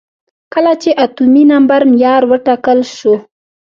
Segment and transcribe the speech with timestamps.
[0.53, 3.15] کله چې اتومي نمبر معیار وټاکل شو.